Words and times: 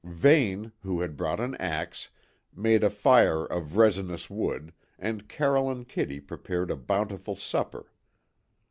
Vane, 0.03 0.71
who 0.81 1.01
had 1.01 1.15
brought 1.15 1.39
an 1.39 1.53
axe, 1.57 2.09
made 2.55 2.83
a 2.83 2.89
fire 2.89 3.45
of 3.45 3.77
resinous 3.77 4.31
wood, 4.31 4.73
and 4.97 5.29
Carroll 5.29 5.69
and 5.69 5.87
Kitty 5.87 6.19
prepared 6.19 6.71
a 6.71 6.75
bountiful 6.75 7.35
supper. 7.35 7.91